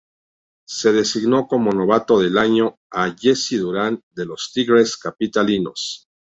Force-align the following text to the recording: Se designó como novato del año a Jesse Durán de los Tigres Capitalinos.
Se 0.67 0.91
designó 0.91 1.47
como 1.47 1.73
novato 1.73 2.17
del 2.19 2.39
año 2.39 2.79
a 2.89 3.11
Jesse 3.15 3.59
Durán 3.59 4.01
de 4.15 4.25
los 4.25 4.49
Tigres 4.51 4.97
Capitalinos. 4.97 6.07